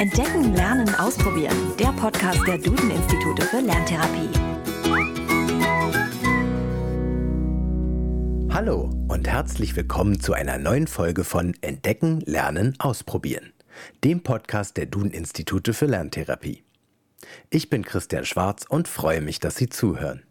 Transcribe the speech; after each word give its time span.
Entdecken, 0.00 0.54
Lernen, 0.54 0.94
Ausprobieren. 0.94 1.76
Der 1.78 1.92
Podcast 1.92 2.40
der 2.46 2.56
Duden-Institute 2.56 3.42
für 3.42 3.60
Lerntherapie. 3.60 4.30
Hallo 8.50 8.88
und 9.08 9.28
herzlich 9.28 9.76
willkommen 9.76 10.18
zu 10.18 10.32
einer 10.32 10.56
neuen 10.56 10.86
Folge 10.86 11.22
von 11.22 11.54
Entdecken, 11.60 12.20
Lernen, 12.20 12.76
Ausprobieren. 12.78 13.52
Dem 14.02 14.22
Podcast 14.22 14.78
der 14.78 14.86
Duden-Institute 14.86 15.74
für 15.74 15.84
Lerntherapie. 15.84 16.64
Ich 17.50 17.68
bin 17.68 17.84
Christian 17.84 18.24
Schwarz 18.24 18.64
und 18.66 18.88
freue 18.88 19.20
mich, 19.20 19.38
dass 19.38 19.56
Sie 19.56 19.68
zuhören. 19.68 20.22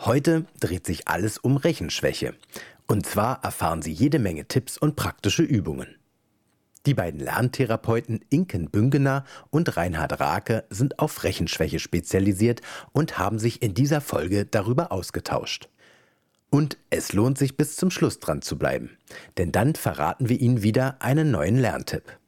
Heute 0.00 0.44
dreht 0.60 0.84
sich 0.84 1.08
alles 1.08 1.38
um 1.38 1.56
Rechenschwäche. 1.56 2.34
Und 2.86 3.06
zwar 3.06 3.42
erfahren 3.42 3.80
Sie 3.80 3.92
jede 3.92 4.18
Menge 4.18 4.44
Tipps 4.44 4.76
und 4.76 4.94
praktische 4.94 5.42
Übungen. 5.42 5.96
Die 6.84 6.94
beiden 6.94 7.20
Lerntherapeuten 7.20 8.24
Inken 8.28 8.68
Büngener 8.68 9.24
und 9.50 9.76
Reinhard 9.76 10.18
Rake 10.18 10.64
sind 10.68 10.98
auf 10.98 11.22
Rechenschwäche 11.22 11.78
spezialisiert 11.78 12.60
und 12.90 13.18
haben 13.18 13.38
sich 13.38 13.62
in 13.62 13.74
dieser 13.74 14.00
Folge 14.00 14.46
darüber 14.46 14.90
ausgetauscht. 14.90 15.68
Und 16.50 16.76
es 16.90 17.12
lohnt 17.12 17.38
sich 17.38 17.56
bis 17.56 17.76
zum 17.76 17.90
Schluss 17.90 18.18
dran 18.18 18.42
zu 18.42 18.58
bleiben, 18.58 18.90
denn 19.38 19.52
dann 19.52 19.76
verraten 19.76 20.28
wir 20.28 20.40
Ihnen 20.40 20.62
wieder 20.62 20.96
einen 21.00 21.30
neuen 21.30 21.56
Lerntipp. 21.56 22.18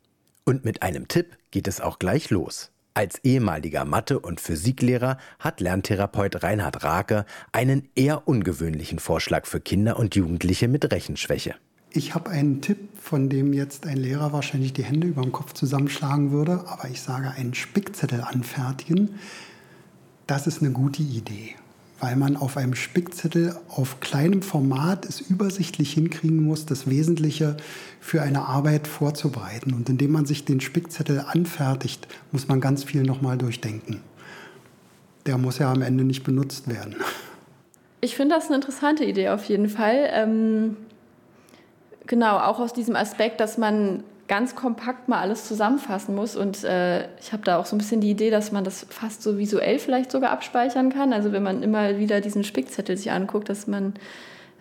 Und 0.45 0.65
mit 0.65 0.83
einem 0.83 1.09
Tipp 1.09 1.37
geht 1.51 1.67
es 1.67 1.81
auch 1.81 1.99
gleich 1.99 2.31
los. 2.31 2.71
Als 2.95 3.19
ehemaliger 3.25 3.85
Mathe- 3.85 4.21
und 4.21 4.41
Physiklehrer 4.41 5.19
hat 5.41 5.61
Lerntherapeut 5.61 6.45
Reinhard 6.45 6.85
Rake 6.85 7.27
einen 7.51 7.89
eher 7.97 8.29
ungewöhnlichen 8.29 9.01
Vorschlag 9.01 9.47
für 9.47 9.61
Kinder 9.61 9.99
und 9.99 10.15
Jugendliche 10.15 10.69
mit 10.69 10.93
Rechenschwäche. 10.93 11.57
Ich 11.97 12.13
habe 12.13 12.31
einen 12.31 12.61
Tipp, 12.61 12.89
von 13.01 13.29
dem 13.29 13.53
jetzt 13.53 13.87
ein 13.87 13.97
Lehrer 13.99 14.33
wahrscheinlich 14.33 14.73
die 14.73 14.83
Hände 14.83 15.07
über 15.07 15.23
dem 15.23 15.31
Kopf 15.31 15.53
zusammenschlagen 15.53 16.33
würde, 16.33 16.65
aber 16.67 16.89
ich 16.91 17.01
sage 17.01 17.31
einen 17.31 17.55
Spickzettel 17.55 18.21
anfertigen. 18.21 19.21
Das 20.27 20.49
ist 20.49 20.61
eine 20.61 20.73
gute 20.73 21.03
Idee, 21.03 21.55
weil 22.01 22.17
man 22.17 22.37
auf 22.37 22.57
einem 22.57 22.75
Spickzettel 22.75 23.57
auf 23.69 24.01
kleinem 24.01 24.43
Format 24.43 25.07
es 25.07 25.21
übersichtlich 25.21 25.93
hinkriegen 25.93 26.43
muss, 26.43 26.67
das 26.67 26.91
Wesentliche 26.91 27.57
für 28.01 28.23
eine 28.23 28.43
Arbeit 28.43 28.89
vorzubereiten. 28.89 29.73
Und 29.73 29.89
indem 29.89 30.11
man 30.11 30.27
sich 30.27 30.45
den 30.45 30.61
Spickzettel 30.61 31.21
anfertigt, 31.21 32.09
muss 32.33 32.49
man 32.49 32.61
ganz 32.61 32.83
viel 32.83 33.05
nochmal 33.05 33.39
durchdenken. 33.39 34.01
Der 35.27 35.39
muss 35.39 35.59
ja 35.59 35.71
am 35.71 35.81
Ende 35.81 36.03
nicht 36.03 36.25
benutzt 36.25 36.67
werden. 36.67 36.97
Ich 38.01 38.17
finde 38.17 38.35
das 38.35 38.47
eine 38.47 38.57
interessante 38.57 39.05
Idee 39.05 39.29
auf 39.29 39.45
jeden 39.45 39.69
Fall. 39.69 40.11
Ähm 40.11 40.77
Genau, 42.07 42.39
auch 42.39 42.61
aus 42.61 42.73
diesem 42.73 42.97
Aspekt, 42.97 43.41
dass 43.41 43.59
man 43.59 44.05
ganz 44.29 44.55
kompakt 44.55 45.09
mal 45.09 45.21
alles 45.21 45.47
zusammenfassen 45.47 46.15
muss. 46.15 46.37
Und 46.37 46.65
äh, 46.65 47.09
ich 47.19 47.33
habe 47.33 47.45
da 47.45 47.59
auch 47.59 47.67
so 47.67 47.77
ein 47.77 47.79
bisschen 47.79 48.01
die 48.01 48.11
Idee, 48.11 48.31
dass 48.31 48.53
man 48.53 48.65
das 48.65 48.87
fast 48.89 49.23
so 49.23 49.39
visuell 49.39 49.79
vielleicht 49.79 50.11
sogar 50.11 50.31
abspeichern 50.31 50.91
kann. 50.91 51.13
Also 51.13 51.33
wenn 51.33 51.43
man 51.43 51.63
immer 51.63 51.99
wieder 51.99 52.21
diesen 52.21 52.45
Spickzettel 52.45 52.97
sich 52.97 53.11
anguckt, 53.11 53.49
dass 53.49 53.67
man 53.67 53.95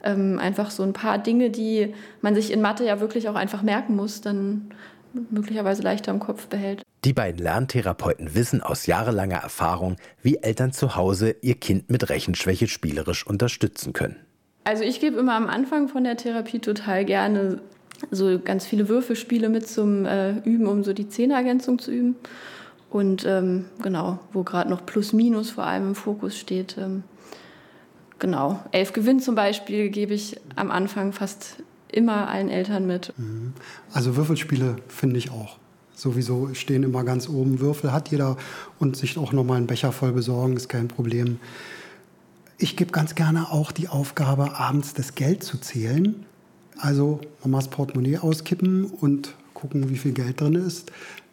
ähm, 0.03 0.39
einfach 0.39 0.69
so 0.69 0.83
ein 0.83 0.93
paar 0.93 1.17
Dinge, 1.17 1.49
die 1.49 1.93
man 2.21 2.35
sich 2.35 2.51
in 2.51 2.61
Mathe 2.61 2.85
ja 2.85 2.99
wirklich 2.99 3.29
auch 3.29 3.35
einfach 3.35 3.61
merken 3.61 3.95
muss, 3.95 4.21
dann 4.21 4.69
möglicherweise 5.29 5.81
leichter 5.81 6.11
im 6.11 6.19
Kopf 6.19 6.47
behält. 6.47 6.81
Die 7.05 7.13
beiden 7.13 7.41
Lerntherapeuten 7.41 8.33
wissen 8.33 8.61
aus 8.61 8.85
jahrelanger 8.85 9.37
Erfahrung, 9.37 9.97
wie 10.21 10.37
Eltern 10.37 10.71
zu 10.71 10.95
Hause 10.95 11.35
ihr 11.41 11.55
Kind 11.55 11.89
mit 11.89 12.09
Rechenschwäche 12.09 12.67
spielerisch 12.67 13.25
unterstützen 13.27 13.93
können. 13.93 14.17
Also 14.63 14.83
ich 14.83 14.99
gebe 14.99 15.17
immer 15.17 15.35
am 15.35 15.47
Anfang 15.47 15.87
von 15.87 16.03
der 16.03 16.17
Therapie 16.17 16.59
total 16.59 17.05
gerne 17.05 17.59
so 18.11 18.39
ganz 18.39 18.65
viele 18.65 18.89
Würfelspiele 18.89 19.49
mit 19.49 19.67
zum 19.67 20.05
äh, 20.05 20.37
Üben, 20.39 20.67
um 20.67 20.83
so 20.83 20.93
die 20.93 21.09
Zehnergänzung 21.09 21.79
zu 21.79 21.91
üben. 21.91 22.15
Und 22.89 23.25
ähm, 23.25 23.65
genau, 23.81 24.19
wo 24.33 24.43
gerade 24.43 24.69
noch 24.69 24.85
Plus-Minus 24.85 25.51
vor 25.51 25.65
allem 25.65 25.89
im 25.89 25.95
Fokus 25.95 26.37
steht. 26.37 26.77
Ähm, 26.77 27.03
genau, 28.19 28.63
elf 28.71 28.93
Gewinn 28.93 29.19
zum 29.19 29.35
Beispiel 29.35 29.89
gebe 29.89 30.13
ich 30.13 30.39
am 30.55 30.69
Anfang 30.69 31.11
fast 31.11 31.57
immer 31.91 32.27
allen 32.27 32.49
Eltern 32.49 32.85
mit. 32.85 33.13
Mhm. 33.17 33.53
Also 33.93 34.15
Würfelspiele 34.15 34.75
finde 34.87 35.17
ich 35.17 35.31
auch. 35.31 35.57
Sowieso 35.95 36.53
stehen 36.53 36.83
immer 36.83 37.03
ganz 37.03 37.29
oben. 37.29 37.59
Würfel 37.59 37.91
hat 37.93 38.09
jeder 38.09 38.37
und 38.79 38.97
sich 38.97 39.17
auch 39.17 39.31
nochmal 39.31 39.57
einen 39.57 39.67
Becher 39.67 39.91
voll 39.91 40.11
besorgen, 40.11 40.55
ist 40.55 40.69
kein 40.69 40.87
Problem. 40.87 41.39
Ich 42.57 42.77
gebe 42.77 42.91
ganz 42.91 43.15
gerne 43.15 43.51
auch 43.51 43.71
die 43.71 43.87
Aufgabe, 43.87 44.57
abends 44.57 44.93
das 44.93 45.15
Geld 45.15 45.43
zu 45.43 45.57
zählen. 45.57 46.25
Also 46.77 47.19
Mamas 47.41 47.67
Portemonnaie 47.67 48.17
auskippen 48.17 48.85
und 48.85 49.33
gucken, 49.53 49.89
wie 49.89 49.97
viel 49.97 50.11
Geld 50.11 50.41
drin 50.41 50.55
ist. 50.55 50.91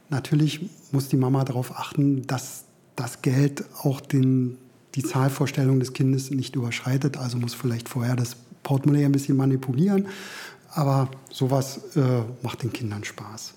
Natürlich 0.09 0.69
muss 0.93 1.09
die 1.09 1.17
Mama 1.17 1.45
darauf 1.45 1.79
achten, 1.79 2.27
dass 2.27 2.65
das 2.97 3.23
Geld 3.23 3.65
auch 3.83 4.01
den, 4.01 4.57
die 4.95 5.03
Zahlvorstellung 5.03 5.79
des 5.79 5.93
Kindes 5.93 6.31
nicht 6.31 6.57
überschreitet. 6.57 7.17
Also 7.17 7.37
muss 7.37 7.55
vielleicht 7.55 7.89
vorher 7.89 8.17
das 8.17 8.37
Portemonnaie 8.63 9.05
ein 9.05 9.13
bisschen 9.13 9.37
manipulieren. 9.37 10.09
Aber 10.73 11.11
sowas 11.31 11.97
äh, 11.97 12.23
macht 12.43 12.63
den 12.63 12.73
Kindern 12.73 13.05
Spaß. 13.05 13.55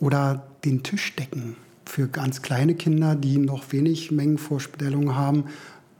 Oder 0.00 0.46
den 0.64 0.82
Tisch 0.82 1.14
decken 1.14 1.56
für 1.84 2.08
ganz 2.08 2.42
kleine 2.42 2.74
Kinder, 2.74 3.14
die 3.14 3.38
noch 3.38 3.70
wenig 3.72 4.10
Mengenvorstellungen 4.10 5.14
haben 5.14 5.44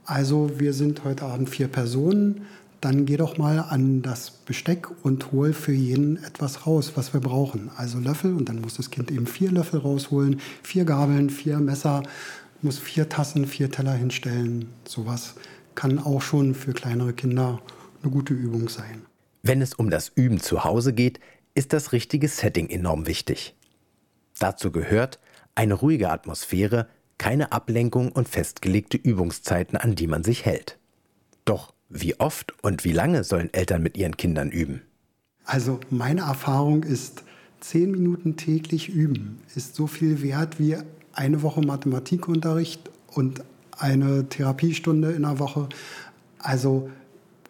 also 0.05 0.59
wir 0.59 0.73
sind 0.73 1.03
heute 1.03 1.25
Abend 1.25 1.49
vier 1.49 1.67
Personen, 1.67 2.45
dann 2.81 3.05
geh 3.05 3.15
doch 3.15 3.37
mal 3.37 3.59
an 3.59 4.01
das 4.01 4.29
Besteck 4.29 4.87
und 5.03 5.31
hol 5.31 5.53
für 5.53 5.71
jeden 5.71 6.21
etwas 6.21 6.67
raus, 6.67 6.93
was 6.95 7.13
wir 7.13 7.21
brauchen. 7.21 7.71
Also 7.77 7.97
Löffel 7.99 8.33
und 8.33 8.49
dann 8.49 8.59
muss 8.59 8.75
das 8.75 8.91
Kind 8.91 9.09
eben 9.09 9.25
vier 9.25 9.51
Löffel 9.51 9.79
rausholen, 9.79 10.41
vier 10.63 10.83
Gabeln, 10.83 11.29
vier 11.29 11.59
Messer, 11.59 12.03
muss 12.61 12.79
vier 12.79 13.07
Tassen, 13.07 13.45
vier 13.45 13.71
Teller 13.71 13.93
hinstellen. 13.93 14.65
Sowas 14.85 15.35
kann 15.75 15.99
auch 15.99 16.21
schon 16.21 16.55
für 16.55 16.73
kleinere 16.73 17.13
Kinder 17.13 17.61
eine 18.01 18.11
gute 18.11 18.33
Übung 18.33 18.67
sein. 18.67 19.03
Wenn 19.43 19.61
es 19.61 19.73
um 19.73 19.89
das 19.89 20.11
Üben 20.15 20.41
zu 20.41 20.65
Hause 20.65 20.93
geht, 20.93 21.19
ist 21.55 21.71
das 21.71 21.93
richtige 21.93 22.27
Setting 22.27 22.69
enorm 22.69 23.07
wichtig. 23.07 23.55
Dazu 24.39 24.71
gehört 24.71 25.19
eine 25.55 25.75
ruhige 25.75 26.09
Atmosphäre, 26.09 26.87
keine 27.23 27.53
Ablenkung 27.53 28.11
und 28.11 28.27
festgelegte 28.27 28.97
Übungszeiten, 28.97 29.77
an 29.77 29.95
die 29.95 30.07
man 30.07 30.25
sich 30.25 30.43
hält. 30.43 30.77
Doch 31.45 31.73
wie 31.87 32.19
oft 32.19 32.53
und 32.61 32.83
wie 32.83 32.91
lange 32.91 33.23
sollen 33.23 33.53
Eltern 33.53 33.81
mit 33.81 33.95
ihren 33.95 34.17
Kindern 34.17 34.51
üben? 34.51 34.81
Also 35.45 35.79
meine 35.89 36.23
Erfahrung 36.23 36.83
ist, 36.83 37.23
zehn 37.61 37.91
Minuten 37.91 38.35
täglich 38.35 38.89
üben 38.89 39.39
ist 39.55 39.75
so 39.75 39.87
viel 39.87 40.21
wert 40.21 40.59
wie 40.59 40.75
eine 41.13 41.43
Woche 41.43 41.61
Mathematikunterricht 41.61 42.89
und 43.07 43.41
eine 43.77 44.27
Therapiestunde 44.27 45.13
in 45.13 45.21
der 45.21 45.39
Woche. 45.39 45.69
Also 46.39 46.89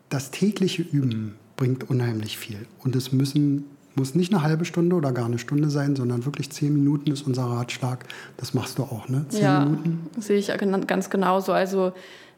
das 0.09 0.29
tägliche 0.29 0.83
Üben 0.83 1.33
bringt 1.55 1.89
unheimlich 1.89 2.37
viel. 2.37 2.67
Und 2.83 2.95
es 2.95 3.11
müssen 3.11 3.65
muss 3.95 4.15
nicht 4.15 4.33
eine 4.33 4.43
halbe 4.43 4.65
Stunde 4.65 4.95
oder 4.95 5.11
gar 5.11 5.25
eine 5.25 5.39
Stunde 5.39 5.69
sein, 5.69 5.95
sondern 5.95 6.25
wirklich 6.25 6.49
zehn 6.51 6.73
Minuten 6.73 7.11
ist 7.11 7.27
unser 7.27 7.43
Ratschlag. 7.43 8.05
Das 8.37 8.53
machst 8.53 8.79
du 8.79 8.83
auch, 8.83 9.07
ne? 9.09 9.25
Zehn 9.29 9.43
ja, 9.43 9.59
Minuten? 9.65 10.09
sehe 10.17 10.37
ich 10.37 10.51
ganz 10.87 11.09
genauso. 11.09 11.51
Also 11.51 11.93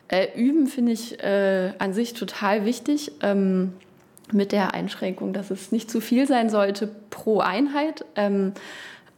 äh, 0.07 0.27
üben 0.35 0.67
finde 0.67 0.91
ich 0.91 1.19
äh, 1.23 1.73
an 1.79 1.93
sich 1.93 2.13
total 2.13 2.65
wichtig. 2.65 3.11
Ähm, 3.21 3.73
mit 4.31 4.51
der 4.51 4.73
Einschränkung, 4.73 5.33
dass 5.33 5.51
es 5.51 5.71
nicht 5.71 5.89
zu 5.89 6.01
viel 6.01 6.27
sein 6.27 6.49
sollte 6.49 6.89
pro 7.09 7.39
Einheit. 7.39 8.05
Ähm, 8.15 8.53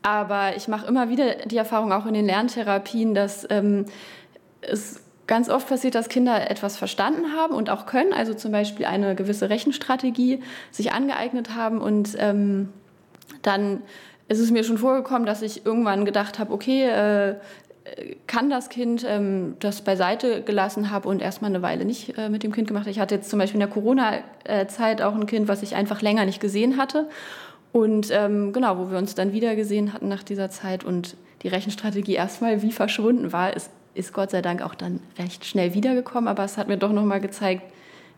aber 0.02 0.56
ich 0.56 0.68
mache 0.68 0.88
immer 0.88 1.10
wieder 1.10 1.46
die 1.46 1.58
Erfahrung 1.58 1.92
auch 1.92 2.06
in 2.06 2.14
den 2.14 2.26
Lerntherapien, 2.26 3.14
dass 3.14 3.48
ähm, 3.50 3.86
es 4.62 5.02
ganz 5.28 5.50
oft 5.50 5.68
passiert, 5.68 5.96
dass 5.96 6.10
Kinder 6.10 6.50
etwas 6.50 6.78
verstanden 6.78 7.34
haben 7.36 7.54
und 7.54 7.70
auch 7.70 7.86
können, 7.86 8.14
also 8.14 8.34
zum 8.34 8.52
Beispiel 8.52 8.86
eine 8.86 9.14
gewisse 9.16 9.50
Rechenstrategie 9.50 10.42
sich 10.72 10.94
angeeignet 10.94 11.56
haben 11.56 11.80
und 11.80 12.16
ähm, 12.18 12.70
dann 13.42 13.82
ist 14.30 14.40
es 14.40 14.52
mir 14.52 14.64
schon 14.64 14.78
vorgekommen, 14.78 15.26
dass 15.26 15.42
ich 15.42 15.66
irgendwann 15.66 16.06
gedacht 16.06 16.40
habe, 16.40 16.52
okay, 16.54 16.86
äh, 16.86 17.36
kann 18.26 18.50
das 18.50 18.70
Kind 18.70 19.06
ähm, 19.08 19.56
das 19.60 19.82
beiseite 19.82 20.42
gelassen 20.42 20.92
habe 20.92 21.08
und 21.08 21.22
erstmal 21.22 21.52
eine 21.52 21.62
Weile 21.62 21.86
nicht 21.86 22.18
äh, 22.18 22.30
mit 22.30 22.44
dem 22.44 22.52
Kind 22.52 22.68
gemacht. 22.68 22.88
Ich 22.88 23.00
hatte 23.00 23.16
jetzt 23.16 23.30
zum 23.30 23.40
Beispiel 23.40 23.62
in 23.62 23.68
der 23.68 23.74
Corona-Zeit 23.74 25.02
auch 25.02 25.16
ein 25.16 25.26
Kind, 25.26 25.48
was 25.48 25.64
ich 25.64 25.76
einfach 25.76 26.02
länger 26.02 26.26
nicht 26.26 26.42
gesehen 26.42 26.78
hatte. 26.78 27.08
Und 27.72 28.10
ähm, 28.12 28.52
genau, 28.54 28.78
wo 28.78 28.92
wir 28.92 28.98
uns 28.98 29.16
dann 29.16 29.32
wieder 29.32 29.56
gesehen 29.56 29.94
hatten 29.94 30.08
nach 30.08 30.24
dieser 30.24 30.50
Zeit 30.50 30.84
und 30.84 31.16
die 31.44 31.48
Rechenstrategie 31.48 32.16
erstmal 32.16 32.62
wie 32.62 32.72
verschwunden 32.72 33.32
war, 33.32 33.56
ist 33.56 33.70
ist 33.98 34.14
Gott 34.14 34.32
sei 34.32 34.42
Dank 34.42 34.62
auch 34.62 34.76
dann 34.76 35.00
recht 35.18 35.46
schnell 35.46 35.74
wiedergekommen, 35.74 36.28
aber 36.28 36.44
es 36.44 36.58
hat 36.58 36.68
mir 36.68 36.78
doch 36.78 36.92
nochmal 36.92 37.22
gezeigt, 37.22 37.64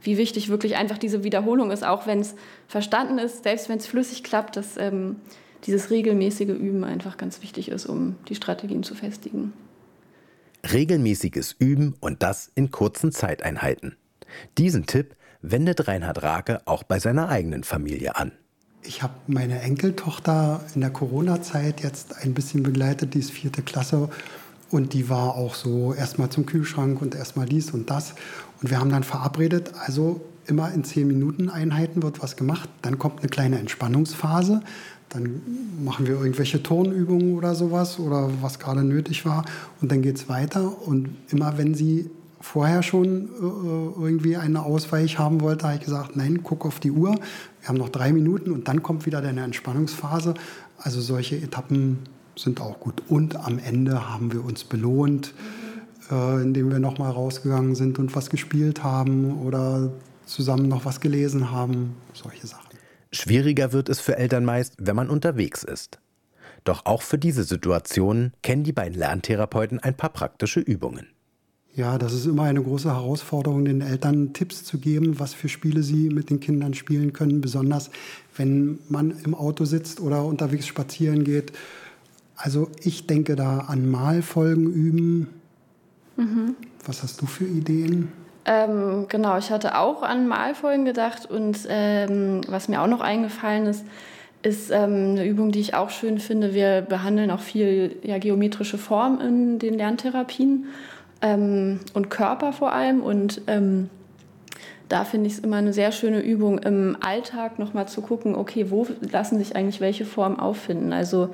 wie 0.02 0.18
wichtig 0.18 0.50
wirklich 0.50 0.76
einfach 0.76 0.98
diese 0.98 1.24
Wiederholung 1.24 1.72
ist, 1.72 1.84
auch 1.84 2.08
wenn 2.08 2.20
es 2.20 2.36
verstanden 2.68 3.18
ist, 3.18 3.44
selbst 3.44 3.70
wenn 3.70 3.78
es 3.78 3.88
flüssig 3.88 4.24
klappt, 4.24 4.56
dass 4.56 4.78
ähm, 4.78 5.18
dieses 5.66 5.90
regelmäßige 5.90 6.50
Üben 6.50 6.84
einfach 6.84 7.18
ganz 7.18 7.42
wichtig 7.42 7.70
ist, 7.70 7.86
um 7.86 8.16
die 8.28 8.36
Strategien 8.36 8.84
zu 8.84 8.96
festigen. 8.96 9.54
Regelmäßiges 10.72 11.56
Üben 11.58 11.96
und 12.00 12.24
das 12.24 12.52
in 12.56 12.72
kurzen 12.72 13.12
Zeiteinheiten. 13.12 13.96
Diesen 14.58 14.86
Tipp 14.86 15.16
wendet 15.42 15.88
Reinhard 15.88 16.22
Rake 16.22 16.62
auch 16.66 16.84
bei 16.84 17.00
seiner 17.00 17.30
eigenen 17.30 17.64
Familie 17.64 18.16
an. 18.16 18.32
Ich 18.84 19.04
habe 19.04 19.14
meine 19.28 19.62
Enkeltochter 19.62 20.62
in 20.74 20.82
der 20.82 20.90
Corona-Zeit 20.90 21.82
jetzt 21.82 22.18
ein 22.24 22.34
bisschen 22.34 22.64
begleitet, 22.64 23.14
die 23.14 23.20
ist 23.20 23.32
vierte 23.32 23.62
Klasse. 23.62 24.10
Und 24.72 24.94
die 24.94 25.10
war 25.10 25.36
auch 25.36 25.56
so 25.56 25.94
erstmal 25.94 26.30
zum 26.30 26.46
Kühlschrank 26.46 27.02
und 27.02 27.16
erstmal 27.16 27.48
dies 27.48 27.72
und 27.72 27.90
das. 27.90 28.14
Und 28.62 28.70
wir 28.70 28.80
haben 28.80 28.92
dann 28.92 29.04
verabredet, 29.04 29.72
also 29.86 30.22
immer 30.46 30.72
in 30.72 30.84
zehn 30.84 31.08
Minuten 31.08 31.50
Einheiten 31.50 32.04
wird 32.04 32.22
was 32.22 32.36
gemacht. 32.36 32.70
Dann 32.82 33.00
kommt 33.00 33.20
eine 33.20 33.30
kleine 33.30 33.60
Entspannungsphase. 33.60 34.62
Dann 35.10 35.42
machen 35.84 36.06
wir 36.06 36.16
irgendwelche 36.20 36.62
Turnübungen 36.62 37.36
oder 37.36 37.56
sowas 37.56 38.00
oder 38.00 38.30
was 38.42 38.60
gerade 38.60 38.84
nötig 38.84 39.26
war. 39.26 39.44
Und 39.82 39.92
dann 39.92 40.02
geht 40.02 40.18
es 40.18 40.30
weiter. 40.30 40.88
Und 40.88 41.10
immer 41.30 41.58
wenn 41.58 41.74
sie 41.74 42.10
vorher 42.42 42.84
schon 42.84 43.26
äh, 43.26 44.02
irgendwie 44.02 44.38
eine 44.38 44.64
Ausweich 44.64 45.18
haben 45.20 45.42
wollte, 45.42 45.66
habe 45.66 45.78
ich 45.78 45.84
gesagt, 45.84 46.16
nein, 46.16 46.42
guck 46.44 46.66
auf 46.66 46.80
die 46.80 46.92
Uhr. 46.92 47.16
Wir 47.62 47.70
haben 47.70 47.78
noch 47.78 47.90
drei 47.90 48.14
Minuten 48.14 48.52
und 48.52 48.68
dann 48.68 48.84
kommt 48.84 49.06
wieder 49.06 49.22
deine 49.22 49.44
Entspannungsphase. 49.44 50.36
Also 50.78 51.02
solche 51.02 51.36
Etappen 51.38 52.00
sind 52.42 52.62
auch 52.62 52.80
gut. 52.80 53.02
Und 53.08 53.36
am 53.36 53.60
Ende 53.60 54.10
haben 54.10 54.32
wir 54.32 54.44
uns 54.44 54.64
belohnt, 54.64 55.34
äh, 56.12 56.42
indem 56.42 56.72
wir 56.72 56.80
nochmal 56.80 57.12
rausgegangen 57.12 57.76
sind 57.76 58.00
und 58.00 58.16
was 58.16 58.30
gespielt 58.30 58.84
haben 58.84 59.40
oder 59.42 59.92
zusammen 60.26 60.68
noch 60.68 60.86
was 60.86 61.00
gelesen 61.00 61.52
haben. 61.52 61.96
Solche 62.14 62.48
Sachen. 62.48 62.70
Schwieriger 63.12 63.74
wird 63.74 63.90
es 63.90 64.00
für 64.00 64.18
Eltern 64.18 64.46
meist, 64.46 64.76
wenn 64.78 64.96
man 64.96 65.10
unterwegs 65.10 65.64
ist. 65.64 66.00
Doch 66.64 66.86
auch 66.86 67.02
für 67.02 67.18
diese 67.18 67.44
Situation 67.44 68.34
kennen 68.44 68.64
die 68.64 68.74
beiden 68.74 68.98
Lerntherapeuten 68.98 69.80
ein 69.80 69.96
paar 69.96 70.12
praktische 70.12 70.60
Übungen. 70.60 71.08
Ja, 71.76 71.98
das 71.98 72.14
ist 72.14 72.26
immer 72.26 72.44
eine 72.44 72.62
große 72.62 72.90
Herausforderung, 72.90 73.64
den 73.64 73.82
Eltern 73.82 74.34
Tipps 74.34 74.66
zu 74.66 74.80
geben, 74.80 75.20
was 75.20 75.34
für 75.34 75.48
Spiele 75.50 75.82
sie 75.82 76.10
mit 76.10 76.30
den 76.30 76.40
Kindern 76.40 76.74
spielen 76.74 77.14
können, 77.14 77.42
besonders 77.42 77.90
wenn 78.36 78.80
man 78.90 79.12
im 79.24 79.34
Auto 79.34 79.66
sitzt 79.66 80.02
oder 80.02 80.26
unterwegs 80.26 80.68
spazieren 80.68 81.24
geht. 81.24 81.54
Also 82.42 82.70
ich 82.82 83.06
denke 83.06 83.36
da 83.36 83.66
an 83.68 83.90
Malfolgen 83.92 84.72
üben. 84.72 85.28
Mhm. 86.16 86.56
Was 86.86 87.04
hast 87.04 87.22
du 87.22 87.26
für 87.26 87.44
Ideen? 87.44 88.12
Ähm, 88.46 89.06
genau, 89.10 89.38
ich 89.38 89.52
hatte 89.52 89.78
auch 89.78 90.02
an 90.02 90.28
Malfolgen 90.28 90.86
gedacht 90.86 91.30
und 91.30 91.68
ähm, 91.70 92.42
was 92.48 92.70
mir 92.70 92.82
auch 92.82 92.88
noch 92.88 93.02
eingefallen 93.02 93.66
ist, 93.66 93.86
ist 94.42 94.72
ähm, 94.72 95.12
eine 95.12 95.26
Übung, 95.26 95.52
die 95.52 95.60
ich 95.60 95.74
auch 95.74 95.90
schön 95.90 96.18
finde. 96.18 96.54
Wir 96.54 96.82
behandeln 96.82 97.30
auch 97.30 97.42
viel 97.42 97.98
ja, 98.04 98.18
geometrische 98.20 98.78
Form 98.78 99.20
in 99.20 99.60
den 99.60 99.74
Lerntherapien 99.74 100.68
ähm, 101.22 101.82
und 101.94 102.10
Körper 102.10 102.54
vor 102.54 102.72
allem. 102.72 103.02
Und 103.02 103.42
ähm, 103.48 103.90
da 104.88 105.04
finde 105.04 105.28
ich 105.28 105.34
es 105.34 105.40
immer 105.40 105.58
eine 105.58 105.74
sehr 105.74 105.92
schöne 105.92 106.22
Übung, 106.22 106.58
im 106.60 106.96
Alltag 107.02 107.60
nochmal 107.60 107.90
zu 107.90 108.02
gucken, 108.02 108.36
okay, 108.36 108.72
wo 108.72 108.88
lassen 109.12 109.38
sich 109.38 109.58
eigentlich 109.58 109.82
welche 109.82 110.06
Formen 110.06 110.40
auffinden. 110.40 110.94
Also 110.94 111.30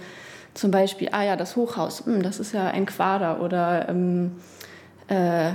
zum 0.55 0.71
Beispiel, 0.71 1.09
ah 1.11 1.23
ja, 1.23 1.35
das 1.35 1.55
Hochhaus, 1.55 2.05
hm, 2.05 2.23
das 2.23 2.39
ist 2.39 2.53
ja 2.53 2.67
ein 2.67 2.85
Quader 2.85 3.41
oder 3.41 3.87
ähm, 3.89 4.31
äh, 5.07 5.51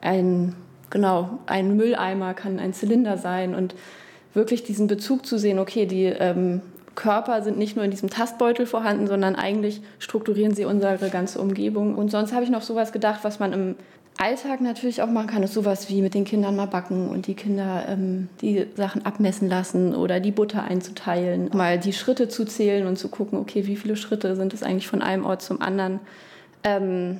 ein, 0.00 0.54
genau, 0.90 1.40
ein 1.46 1.76
Mülleimer 1.76 2.34
kann 2.34 2.58
ein 2.58 2.72
Zylinder 2.72 3.18
sein 3.18 3.54
und 3.54 3.74
wirklich 4.34 4.62
diesen 4.62 4.86
Bezug 4.86 5.26
zu 5.26 5.38
sehen, 5.38 5.58
okay, 5.58 5.86
die 5.86 6.04
ähm, 6.04 6.62
Körper 6.94 7.42
sind 7.42 7.58
nicht 7.58 7.76
nur 7.76 7.84
in 7.84 7.90
diesem 7.90 8.10
Tastbeutel 8.10 8.66
vorhanden, 8.66 9.06
sondern 9.06 9.36
eigentlich 9.36 9.82
strukturieren 9.98 10.54
sie 10.54 10.64
unsere 10.64 11.10
ganze 11.10 11.40
Umgebung. 11.40 11.94
Und 11.94 12.10
sonst 12.10 12.32
habe 12.32 12.44
ich 12.44 12.50
noch 12.50 12.62
sowas 12.62 12.92
gedacht, 12.92 13.20
was 13.22 13.38
man 13.38 13.52
im 13.52 13.74
Alltag 14.18 14.60
natürlich 14.60 15.00
auch 15.00 15.08
machen 15.08 15.28
kann, 15.28 15.42
ist 15.42 15.54
sowas 15.54 15.88
wie 15.88 16.02
mit 16.02 16.14
den 16.14 16.24
Kindern 16.24 16.56
mal 16.56 16.66
backen 16.66 17.08
und 17.08 17.26
die 17.26 17.34
Kinder 17.34 17.86
ähm, 17.88 18.28
die 18.40 18.66
Sachen 18.76 19.06
abmessen 19.06 19.48
lassen 19.48 19.94
oder 19.94 20.20
die 20.20 20.32
Butter 20.32 20.64
einzuteilen, 20.64 21.50
mal 21.54 21.78
die 21.78 21.92
Schritte 21.92 22.28
zu 22.28 22.44
zählen 22.44 22.86
und 22.86 22.96
zu 22.96 23.08
gucken, 23.08 23.38
okay, 23.38 23.66
wie 23.66 23.76
viele 23.76 23.96
Schritte 23.96 24.36
sind 24.36 24.52
es 24.52 24.62
eigentlich 24.62 24.88
von 24.88 25.02
einem 25.02 25.24
Ort 25.24 25.42
zum 25.42 25.62
anderen. 25.62 26.00
Ähm, 26.64 27.18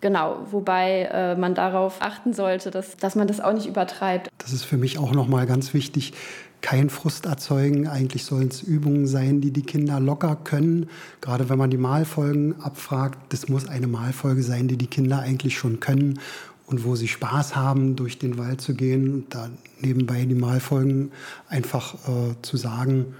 Genau, 0.00 0.46
wobei 0.52 1.08
äh, 1.12 1.34
man 1.34 1.56
darauf 1.56 2.00
achten 2.00 2.32
sollte, 2.32 2.70
dass, 2.70 2.96
dass 2.96 3.16
man 3.16 3.26
das 3.26 3.40
auch 3.40 3.52
nicht 3.52 3.66
übertreibt. 3.66 4.28
Das 4.38 4.52
ist 4.52 4.62
für 4.62 4.76
mich 4.76 4.96
auch 4.98 5.10
nochmal 5.10 5.46
ganz 5.46 5.74
wichtig, 5.74 6.12
kein 6.60 6.90
Frust 6.90 7.26
erzeugen. 7.26 7.86
Eigentlich 7.86 8.24
sollen 8.24 8.48
es 8.48 8.62
Übungen 8.62 9.06
sein, 9.06 9.40
die 9.40 9.50
die 9.50 9.62
Kinder 9.62 10.00
locker 10.00 10.36
können. 10.36 10.88
Gerade 11.20 11.48
wenn 11.48 11.58
man 11.58 11.70
die 11.70 11.76
Malfolgen 11.76 12.60
abfragt, 12.60 13.18
das 13.32 13.48
muss 13.48 13.68
eine 13.68 13.86
Malfolge 13.86 14.42
sein, 14.42 14.68
die 14.68 14.76
die 14.76 14.86
Kinder 14.86 15.20
eigentlich 15.20 15.56
schon 15.56 15.80
können 15.80 16.18
und 16.66 16.84
wo 16.84 16.96
sie 16.96 17.08
Spaß 17.08 17.56
haben, 17.56 17.96
durch 17.96 18.18
den 18.18 18.38
Wald 18.38 18.60
zu 18.60 18.74
gehen 18.74 19.12
und 19.12 19.34
da 19.34 19.50
nebenbei 19.80 20.24
die 20.24 20.34
Malfolgen 20.34 21.12
einfach 21.48 21.94
äh, 21.94 22.34
zu 22.42 22.56
sagen, 22.56 23.14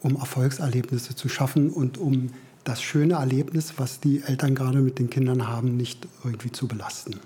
um 0.00 0.16
Erfolgserlebnisse 0.16 1.14
zu 1.14 1.28
schaffen 1.28 1.70
und 1.70 1.98
um 1.98 2.30
das 2.64 2.82
schöne 2.82 3.14
Erlebnis, 3.14 3.74
was 3.76 4.00
die 4.00 4.22
Eltern 4.22 4.54
gerade 4.54 4.80
mit 4.80 4.98
den 4.98 5.10
Kindern 5.10 5.48
haben, 5.48 5.76
nicht 5.76 6.06
irgendwie 6.24 6.52
zu 6.52 6.68
belasten. 6.68 7.18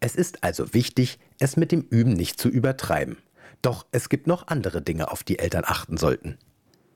Es 0.00 0.14
ist 0.14 0.44
also 0.44 0.72
wichtig, 0.72 1.18
es 1.38 1.56
mit 1.56 1.72
dem 1.72 1.82
Üben 1.90 2.12
nicht 2.12 2.40
zu 2.40 2.48
übertreiben. 2.48 3.16
Doch 3.66 3.84
es 3.90 4.08
gibt 4.08 4.28
noch 4.28 4.46
andere 4.46 4.80
Dinge, 4.80 5.10
auf 5.10 5.24
die 5.24 5.40
Eltern 5.40 5.64
achten 5.66 5.96
sollten. 5.96 6.38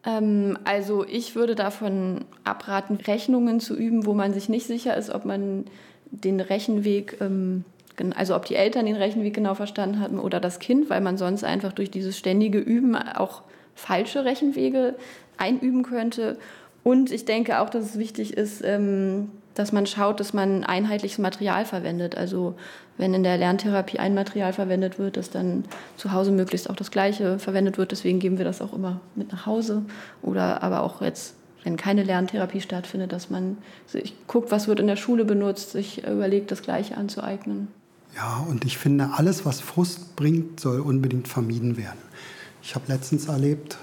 Ähm, 0.06 0.56
also 0.62 1.04
ich 1.04 1.34
würde 1.34 1.56
davon 1.56 2.26
abraten, 2.44 2.94
Rechnungen 2.94 3.58
zu 3.58 3.76
üben, 3.76 4.06
wo 4.06 4.14
man 4.14 4.32
sich 4.32 4.48
nicht 4.48 4.68
sicher 4.68 4.96
ist, 4.96 5.10
ob 5.10 5.24
man 5.24 5.64
den 6.12 6.38
Rechenweg, 6.38 7.16
ähm, 7.20 7.64
also 8.14 8.36
ob 8.36 8.44
die 8.44 8.54
Eltern 8.54 8.86
den 8.86 8.94
Rechenweg 8.94 9.34
genau 9.34 9.56
verstanden 9.56 9.98
haben 9.98 10.20
oder 10.20 10.38
das 10.38 10.60
Kind, 10.60 10.88
weil 10.90 11.00
man 11.00 11.18
sonst 11.18 11.42
einfach 11.42 11.72
durch 11.72 11.90
dieses 11.90 12.16
ständige 12.16 12.60
Üben 12.60 12.94
auch 12.94 13.42
falsche 13.74 14.24
Rechenwege 14.24 14.94
einüben 15.38 15.82
könnte. 15.82 16.38
Und 16.84 17.10
ich 17.10 17.24
denke 17.24 17.58
auch, 17.58 17.68
dass 17.68 17.84
es 17.84 17.98
wichtig 17.98 18.34
ist, 18.34 18.62
ähm, 18.64 19.32
dass 19.60 19.72
man 19.72 19.86
schaut, 19.86 20.20
dass 20.20 20.32
man 20.32 20.64
einheitliches 20.64 21.18
Material 21.18 21.66
verwendet. 21.66 22.16
Also 22.16 22.54
wenn 22.96 23.12
in 23.12 23.22
der 23.22 23.36
Lerntherapie 23.36 23.98
ein 23.98 24.14
Material 24.14 24.54
verwendet 24.54 24.98
wird, 24.98 25.18
dass 25.18 25.30
dann 25.30 25.64
zu 25.96 26.12
Hause 26.12 26.32
möglichst 26.32 26.70
auch 26.70 26.76
das 26.76 26.90
gleiche 26.90 27.38
verwendet 27.38 27.76
wird. 27.76 27.92
Deswegen 27.92 28.20
geben 28.20 28.38
wir 28.38 28.46
das 28.46 28.62
auch 28.62 28.72
immer 28.72 29.00
mit 29.14 29.32
nach 29.32 29.44
Hause. 29.44 29.82
Oder 30.22 30.62
aber 30.62 30.82
auch 30.82 31.02
jetzt, 31.02 31.34
wenn 31.62 31.76
keine 31.76 32.02
Lerntherapie 32.02 32.62
stattfindet, 32.62 33.12
dass 33.12 33.28
man 33.28 33.58
sich 33.86 34.14
guckt, 34.26 34.50
was 34.50 34.66
wird 34.66 34.80
in 34.80 34.86
der 34.86 34.96
Schule 34.96 35.26
benutzt, 35.26 35.72
sich 35.72 36.06
überlegt, 36.06 36.50
das 36.50 36.62
Gleiche 36.62 36.96
anzueignen. 36.96 37.68
Ja, 38.16 38.44
und 38.48 38.64
ich 38.64 38.78
finde, 38.78 39.10
alles, 39.12 39.44
was 39.44 39.60
Frust 39.60 40.16
bringt, 40.16 40.58
soll 40.58 40.80
unbedingt 40.80 41.28
vermieden 41.28 41.76
werden. 41.76 42.00
Ich 42.62 42.74
habe 42.74 42.86
letztens 42.88 43.28
erlebt, 43.28 43.76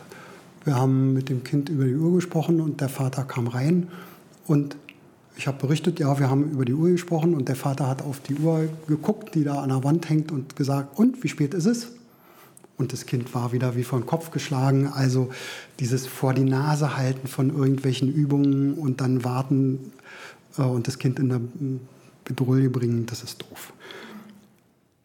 wir 0.66 0.76
haben 0.76 1.14
mit 1.14 1.30
dem 1.30 1.44
Kind 1.44 1.70
über 1.70 1.86
die 1.86 1.96
Uhr 1.96 2.16
gesprochen 2.16 2.62
und 2.62 2.82
der 2.82 2.90
Vater 2.90 3.24
kam 3.24 3.48
rein 3.48 3.88
und 4.48 4.76
ich 5.38 5.48
habe 5.48 5.60
berichtet, 5.60 6.00
ja, 6.00 6.18
wir 6.20 6.30
haben 6.30 6.52
über 6.52 6.66
die 6.66 6.74
Uhr 6.74 6.90
gesprochen 6.90 7.36
und 7.36 7.48
der 7.48 7.56
Vater 7.56 7.88
hat 7.88 8.02
auf 8.02 8.20
die 8.20 8.36
Uhr 8.36 8.70
geguckt, 8.88 9.36
die 9.36 9.44
da 9.44 9.62
an 9.62 9.70
der 9.70 9.84
Wand 9.84 10.10
hängt 10.10 10.32
und 10.32 10.56
gesagt, 10.56 10.98
und 10.98 11.24
wie 11.24 11.28
spät 11.28 11.54
ist 11.54 11.66
es? 11.66 11.90
Und 12.78 12.94
das 12.94 13.06
Kind 13.06 13.34
war 13.34 13.52
wieder 13.52 13.76
wie 13.76 13.84
vor 13.84 14.00
den 14.00 14.06
Kopf 14.06 14.32
geschlagen. 14.32 14.88
Also 14.88 15.30
dieses 15.80 16.06
vor 16.06 16.34
die 16.34 16.44
Nase 16.44 16.98
halten 16.98 17.28
von 17.28 17.56
irgendwelchen 17.56 18.12
Übungen 18.12 18.74
und 18.74 19.02
dann 19.02 19.24
warten 19.24 19.92
äh, 20.58 20.64
und 20.64 20.88
das 20.88 21.00
Kind 21.00 21.20
in 21.20 21.30
der 21.30 21.42
Bedrohung 22.24 22.72
bringen, 22.72 23.06
das 23.06 23.24
ist 23.24 23.42
doof. 23.42 23.74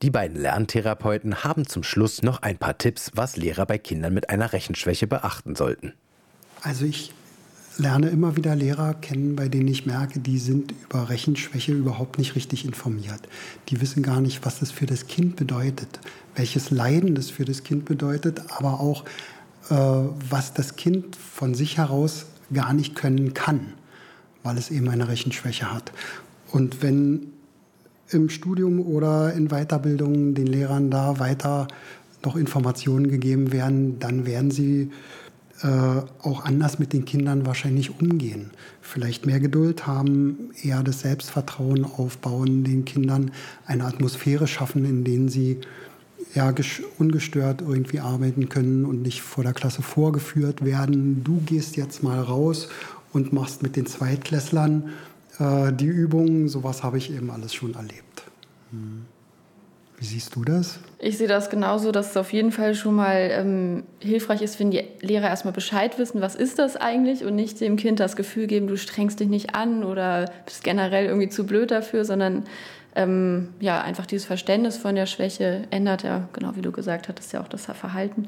Die 0.02 0.10
beiden 0.10 0.36
Lerntherapeuten 0.36 1.44
haben 1.44 1.66
zum 1.66 1.82
Schluss 1.82 2.22
noch 2.22 2.42
ein 2.42 2.58
paar 2.58 2.76
Tipps, 2.76 3.12
was 3.14 3.36
Lehrer 3.36 3.66
bei 3.66 3.78
Kindern 3.78 4.12
mit 4.12 4.30
einer 4.30 4.52
Rechenschwäche 4.52 5.06
beachten 5.06 5.54
sollten. 5.54 5.92
Also 6.62 6.84
ich 6.84 7.12
lerne 7.78 8.08
immer 8.08 8.36
wieder 8.36 8.54
Lehrer 8.54 8.94
kennen, 8.94 9.36
bei 9.36 9.48
denen 9.48 9.68
ich 9.68 9.86
merke, 9.86 10.20
die 10.20 10.38
sind 10.38 10.74
über 10.84 11.08
Rechenschwäche 11.08 11.72
überhaupt 11.72 12.18
nicht 12.18 12.34
richtig 12.34 12.64
informiert. 12.64 13.20
Die 13.68 13.80
wissen 13.80 14.02
gar 14.02 14.20
nicht, 14.20 14.44
was 14.44 14.60
das 14.60 14.70
für 14.70 14.86
das 14.86 15.06
Kind 15.06 15.36
bedeutet, 15.36 16.00
welches 16.34 16.70
Leiden 16.70 17.14
das 17.14 17.30
für 17.30 17.44
das 17.44 17.64
Kind 17.64 17.84
bedeutet, 17.84 18.42
aber 18.56 18.80
auch, 18.80 19.04
äh, 19.70 19.74
was 19.74 20.52
das 20.52 20.76
Kind 20.76 21.16
von 21.16 21.54
sich 21.54 21.78
heraus 21.78 22.26
gar 22.52 22.72
nicht 22.74 22.94
können 22.94 23.34
kann, 23.34 23.72
weil 24.42 24.58
es 24.58 24.70
eben 24.70 24.88
eine 24.88 25.08
Rechenschwäche 25.08 25.72
hat. 25.72 25.92
Und 26.50 26.82
wenn 26.82 27.28
im 28.10 28.28
Studium 28.28 28.80
oder 28.80 29.32
in 29.32 29.48
Weiterbildungen 29.48 30.34
den 30.34 30.46
Lehrern 30.46 30.90
da 30.90 31.18
weiter 31.18 31.68
noch 32.24 32.36
Informationen 32.36 33.08
gegeben 33.08 33.52
werden, 33.52 33.98
dann 33.98 34.26
werden 34.26 34.50
sie 34.50 34.90
auch 35.62 36.44
anders 36.44 36.78
mit 36.78 36.92
den 36.92 37.04
Kindern 37.04 37.46
wahrscheinlich 37.46 38.00
umgehen. 38.00 38.50
Vielleicht 38.80 39.26
mehr 39.26 39.38
Geduld 39.38 39.86
haben, 39.86 40.50
eher 40.60 40.82
das 40.82 41.00
Selbstvertrauen 41.00 41.84
aufbauen, 41.84 42.64
den 42.64 42.84
Kindern 42.84 43.30
eine 43.66 43.84
Atmosphäre 43.84 44.46
schaffen, 44.46 44.84
in 44.84 45.04
denen 45.04 45.28
sie 45.28 45.60
ja, 46.34 46.52
ungestört 46.98 47.60
irgendwie 47.60 48.00
arbeiten 48.00 48.48
können 48.48 48.84
und 48.84 49.02
nicht 49.02 49.22
vor 49.22 49.44
der 49.44 49.52
Klasse 49.52 49.82
vorgeführt 49.82 50.64
werden. 50.64 51.22
Du 51.24 51.40
gehst 51.44 51.76
jetzt 51.76 52.02
mal 52.02 52.20
raus 52.20 52.68
und 53.12 53.32
machst 53.32 53.62
mit 53.62 53.76
den 53.76 53.86
Zweitklässlern 53.86 54.90
äh, 55.38 55.72
die 55.72 55.86
Übungen. 55.86 56.48
Sowas 56.48 56.82
habe 56.82 56.98
ich 56.98 57.12
eben 57.12 57.30
alles 57.30 57.54
schon 57.54 57.74
erlebt. 57.74 58.24
Hm. 58.70 59.02
Wie 60.02 60.06
siehst 60.06 60.34
du 60.34 60.42
das? 60.42 60.80
Ich 60.98 61.16
sehe 61.16 61.28
das 61.28 61.48
genauso, 61.48 61.92
dass 61.92 62.10
es 62.10 62.16
auf 62.16 62.32
jeden 62.32 62.50
Fall 62.50 62.74
schon 62.74 62.96
mal 62.96 63.30
ähm, 63.30 63.84
hilfreich 64.00 64.42
ist, 64.42 64.58
wenn 64.58 64.72
die 64.72 64.82
Lehrer 65.00 65.28
erstmal 65.28 65.52
Bescheid 65.52 65.96
wissen, 65.96 66.20
was 66.20 66.34
ist 66.34 66.58
das 66.58 66.74
eigentlich 66.74 67.24
und 67.24 67.36
nicht 67.36 67.60
dem 67.60 67.76
Kind 67.76 68.00
das 68.00 68.16
Gefühl 68.16 68.48
geben, 68.48 68.66
du 68.66 68.76
strengst 68.76 69.20
dich 69.20 69.28
nicht 69.28 69.54
an 69.54 69.84
oder 69.84 70.28
bist 70.44 70.64
generell 70.64 71.06
irgendwie 71.06 71.28
zu 71.28 71.46
blöd 71.46 71.70
dafür, 71.70 72.04
sondern 72.04 72.46
ähm, 72.96 73.50
ja, 73.60 73.80
einfach 73.80 74.04
dieses 74.04 74.26
Verständnis 74.26 74.76
von 74.76 74.96
der 74.96 75.06
Schwäche 75.06 75.68
ändert 75.70 76.02
ja, 76.02 76.28
genau 76.32 76.56
wie 76.56 76.62
du 76.62 76.72
gesagt 76.72 77.08
hattest, 77.08 77.32
ja 77.32 77.40
auch 77.40 77.46
das 77.46 77.66
Verhalten. 77.66 78.26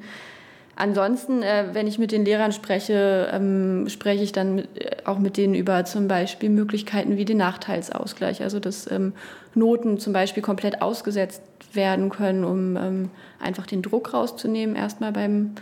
Ansonsten, 0.77 1.43
äh, 1.43 1.67
wenn 1.73 1.87
ich 1.87 1.99
mit 1.99 2.11
den 2.11 2.25
Lehrern 2.25 2.53
spreche, 2.53 3.31
ähm, 3.33 3.89
spreche 3.89 4.25
ich 4.25 4.33
dann 4.33 4.57
mit, 4.57 4.69
äh, 4.77 4.97
auch 5.05 5.19
mit 5.19 5.37
denen 5.37 5.55
über 5.55 5.85
zum 5.85 6.09
Beispiel 6.09 6.51
Möglichkeiten 6.51 7.17
wie 7.17 7.25
den 7.25 7.37
Nachteilsausgleich, 7.37 8.43
also 8.43 8.59
dass 8.59 8.91
ähm, 8.91 9.13
Noten 9.55 9.99
zum 9.99 10.13
Beispiel 10.13 10.43
komplett 10.43 10.83
ausgesetzt 10.83 11.43
werden 11.73 12.11
können, 12.11 12.45
um 12.45 12.77
ähm, 12.77 13.11
einfach 13.41 13.67
den 13.67 13.83
Druck 13.83 14.13
rauszunehmen, 14.13 14.75
erstmal 14.75 15.13
beim, 15.13 15.53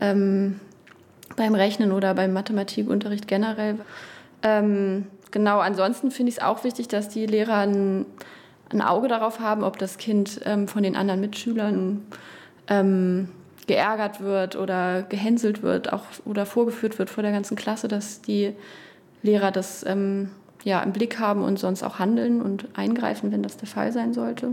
ähm, 0.00 0.60
beim 1.36 1.54
Rechnen 1.54 1.90
oder 1.92 2.14
beim 2.14 2.34
Mathematikunterricht 2.34 3.26
generell. 3.26 3.76
Ähm, 4.42 5.06
genau, 5.30 5.60
ansonsten 5.60 6.10
finde 6.10 6.30
ich 6.30 6.38
es 6.38 6.42
auch 6.42 6.62
wichtig, 6.64 6.88
dass 6.88 7.08
die 7.08 7.24
Lehrer 7.24 7.58
ein, 7.58 8.04
ein 8.70 8.82
Auge 8.82 9.08
darauf 9.08 9.40
haben, 9.40 9.64
ob 9.64 9.78
das 9.78 9.96
Kind 9.96 10.40
ähm, 10.44 10.68
von 10.68 10.82
den 10.82 10.94
anderen 10.94 11.20
Mitschülern 11.20 12.02
geärgert 13.66 14.20
wird 14.20 14.56
oder 14.56 15.02
gehänselt 15.02 15.62
wird 15.62 15.92
auch, 15.92 16.04
oder 16.24 16.46
vorgeführt 16.46 16.98
wird 16.98 17.10
vor 17.10 17.22
der 17.22 17.32
ganzen 17.32 17.56
Klasse, 17.56 17.88
dass 17.88 18.22
die 18.22 18.54
Lehrer 19.22 19.52
das 19.52 19.84
ähm, 19.86 20.30
ja, 20.64 20.82
im 20.82 20.92
Blick 20.92 21.18
haben 21.18 21.42
und 21.42 21.58
sonst 21.58 21.82
auch 21.82 21.98
handeln 21.98 22.40
und 22.40 22.68
eingreifen, 22.74 23.32
wenn 23.32 23.42
das 23.42 23.56
der 23.56 23.68
Fall 23.68 23.92
sein 23.92 24.12
sollte. 24.12 24.52